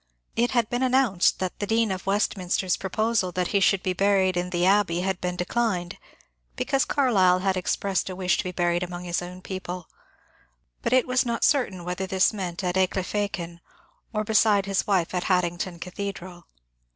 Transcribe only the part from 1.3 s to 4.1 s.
that the Dean of West minster's proposal that he should be